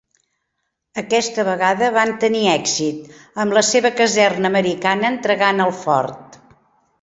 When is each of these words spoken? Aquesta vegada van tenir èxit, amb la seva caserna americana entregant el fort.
Aquesta 1.01 1.43
vegada 1.49 1.89
van 1.97 2.13
tenir 2.23 2.41
èxit, 2.53 3.03
amb 3.45 3.57
la 3.59 3.63
seva 3.69 3.93
caserna 4.01 4.53
americana 4.55 5.13
entregant 5.15 5.63
el 5.69 5.77
fort. 5.85 6.41